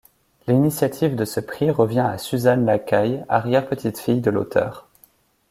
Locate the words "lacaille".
2.65-3.23